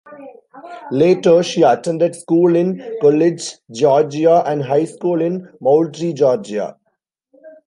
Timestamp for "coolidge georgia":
3.01-4.41